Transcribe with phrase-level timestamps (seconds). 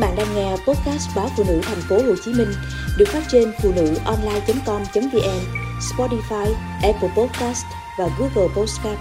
[0.00, 2.48] bạn đang nghe podcast báo phụ nữ thành phố Hồ Chí Minh
[2.98, 5.40] được phát trên phụ nữ online.com.vn,
[5.80, 7.64] Spotify, Apple Podcast
[7.98, 9.00] và Google Podcast.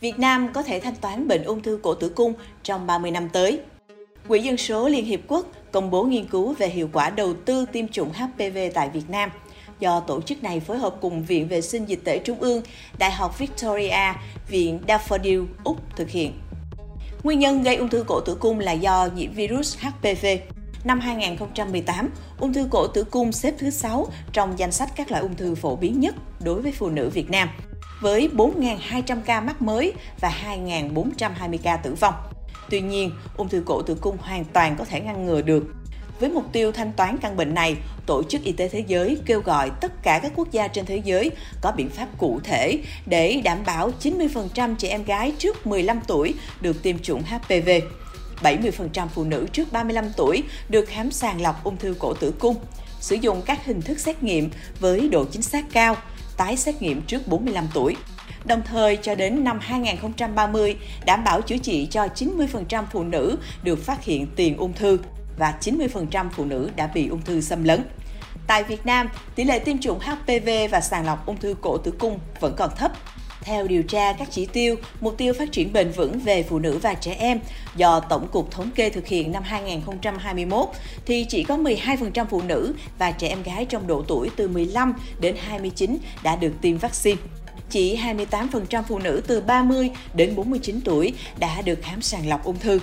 [0.00, 2.32] Việt Nam có thể thanh toán bệnh ung thư cổ tử cung
[2.62, 3.60] trong 30 năm tới.
[4.28, 7.66] Quỹ Dân số Liên Hiệp Quốc công bố nghiên cứu về hiệu quả đầu tư
[7.72, 9.30] tiêm chủng HPV tại Việt Nam
[9.80, 12.62] do tổ chức này phối hợp cùng Viện Vệ sinh Dịch tễ Trung ương,
[12.98, 14.14] Đại học Victoria,
[14.48, 16.41] Viện Daffodil, Úc thực hiện.
[17.22, 20.26] Nguyên nhân gây ung thư cổ tử cung là do nhiễm virus HPV.
[20.84, 25.22] Năm 2018, ung thư cổ tử cung xếp thứ 6 trong danh sách các loại
[25.22, 27.48] ung thư phổ biến nhất đối với phụ nữ Việt Nam,
[28.00, 32.14] với 4.200 ca mắc mới và 2.420 ca tử vong.
[32.70, 35.64] Tuy nhiên, ung thư cổ tử cung hoàn toàn có thể ngăn ngừa được.
[36.22, 37.76] Với mục tiêu thanh toán căn bệnh này,
[38.06, 41.02] Tổ chức Y tế Thế giới kêu gọi tất cả các quốc gia trên thế
[41.04, 46.00] giới có biện pháp cụ thể để đảm bảo 90% trẻ em gái trước 15
[46.06, 47.70] tuổi được tiêm chủng HPV.
[48.42, 52.56] 70% phụ nữ trước 35 tuổi được khám sàng lọc ung thư cổ tử cung,
[53.00, 55.96] sử dụng các hình thức xét nghiệm với độ chính xác cao,
[56.36, 57.96] tái xét nghiệm trước 45 tuổi.
[58.44, 60.76] Đồng thời cho đến năm 2030
[61.06, 64.98] đảm bảo chữa trị cho 90% phụ nữ được phát hiện tiền ung thư
[65.38, 67.84] và 90% phụ nữ đã bị ung thư xâm lấn.
[68.46, 71.92] Tại Việt Nam, tỷ lệ tiêm chủng HPV và sàng lọc ung thư cổ tử
[71.98, 72.92] cung vẫn còn thấp.
[73.42, 76.78] Theo điều tra các chỉ tiêu, mục tiêu phát triển bền vững về phụ nữ
[76.78, 77.40] và trẻ em
[77.76, 80.68] do Tổng cục Thống kê thực hiện năm 2021
[81.06, 84.94] thì chỉ có 12% phụ nữ và trẻ em gái trong độ tuổi từ 15
[85.20, 87.20] đến 29 đã được tiêm vaccine.
[87.70, 92.58] Chỉ 28% phụ nữ từ 30 đến 49 tuổi đã được khám sàng lọc ung
[92.58, 92.80] thư.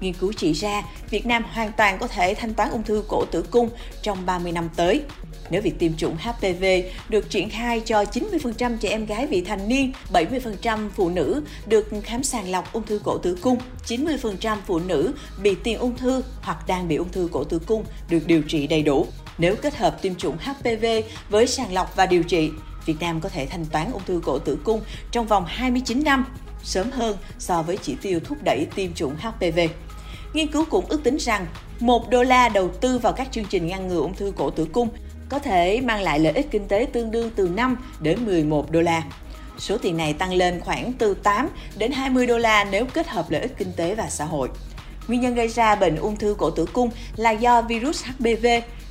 [0.00, 3.24] Nghiên cứu chỉ ra, Việt Nam hoàn toàn có thể thanh toán ung thư cổ
[3.24, 3.68] tử cung
[4.02, 5.02] trong 30 năm tới.
[5.50, 6.64] Nếu việc tiêm chủng HPV
[7.08, 11.88] được triển khai cho 90% trẻ em gái vị thành niên, 70% phụ nữ được
[12.04, 16.22] khám sàng lọc ung thư cổ tử cung, 90% phụ nữ bị tiền ung thư
[16.42, 19.06] hoặc đang bị ung thư cổ tử cung được điều trị đầy đủ.
[19.38, 20.86] Nếu kết hợp tiêm chủng HPV
[21.28, 22.50] với sàng lọc và điều trị,
[22.86, 24.80] Việt Nam có thể thanh toán ung thư cổ tử cung
[25.10, 26.26] trong vòng 29 năm,
[26.62, 29.58] sớm hơn so với chỉ tiêu thúc đẩy tiêm chủng HPV.
[30.32, 31.46] Nghiên cứu cũng ước tính rằng
[31.80, 34.64] 1 đô la đầu tư vào các chương trình ngăn ngừa ung thư cổ tử
[34.72, 34.88] cung
[35.28, 38.80] có thể mang lại lợi ích kinh tế tương đương từ 5 đến 11 đô
[38.80, 39.02] la.
[39.58, 41.48] Số tiền này tăng lên khoảng từ 8
[41.78, 44.48] đến 20 đô la nếu kết hợp lợi ích kinh tế và xã hội.
[45.08, 48.46] Nguyên nhân gây ra bệnh ung thư cổ tử cung là do virus HPV,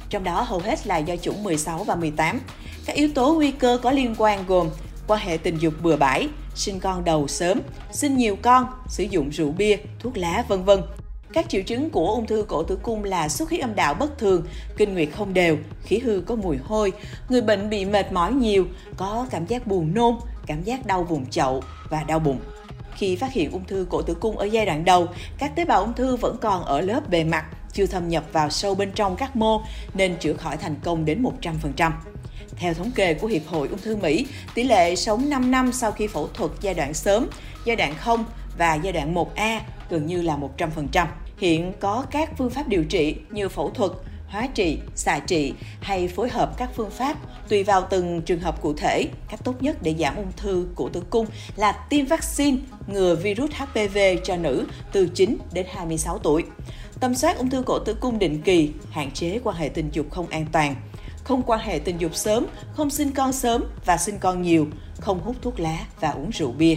[0.09, 2.39] trong đó hầu hết là do chủng 16 và 18.
[2.85, 4.69] Các yếu tố nguy cơ có liên quan gồm
[5.07, 9.29] quan hệ tình dục bừa bãi, sinh con đầu sớm, sinh nhiều con, sử dụng
[9.29, 10.81] rượu bia, thuốc lá, vân vân.
[11.33, 14.17] Các triệu chứng của ung thư cổ tử cung là xuất huyết âm đạo bất
[14.17, 14.45] thường,
[14.77, 16.91] kinh nguyệt không đều, khí hư có mùi hôi,
[17.29, 18.65] người bệnh bị mệt mỏi nhiều,
[18.97, 20.15] có cảm giác buồn nôn,
[20.47, 22.39] cảm giác đau vùng chậu và đau bụng.
[22.95, 25.81] Khi phát hiện ung thư cổ tử cung ở giai đoạn đầu, các tế bào
[25.81, 29.15] ung thư vẫn còn ở lớp bề mặt, chưa thâm nhập vào sâu bên trong
[29.15, 29.61] các mô
[29.93, 31.91] nên chữa khỏi thành công đến 100%.
[32.55, 35.91] Theo thống kê của Hiệp hội Ung thư Mỹ, tỷ lệ sống 5 năm sau
[35.91, 37.27] khi phẫu thuật giai đoạn sớm,
[37.65, 38.25] giai đoạn 0
[38.57, 41.07] và giai đoạn 1A gần như là 100%.
[41.37, 43.91] Hiện có các phương pháp điều trị như phẫu thuật,
[44.27, 47.17] hóa trị, xạ trị hay phối hợp các phương pháp
[47.49, 49.05] tùy vào từng trường hợp cụ thể.
[49.29, 52.57] Cách tốt nhất để giảm ung thư cổ tử cung là tiêm vaccine
[52.87, 56.43] ngừa virus HPV cho nữ từ 9 đến 26 tuổi.
[56.99, 60.05] Tầm soát ung thư cổ tử cung định kỳ, hạn chế quan hệ tình dục
[60.11, 60.75] không an toàn,
[61.23, 64.67] không quan hệ tình dục sớm, không sinh con sớm và sinh con nhiều,
[64.99, 66.75] không hút thuốc lá và uống rượu bia.